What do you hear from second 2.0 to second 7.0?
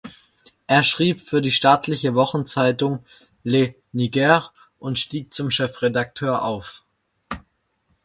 Wochenzeitung "Le Niger" und stieg zum Chefredakteur auf.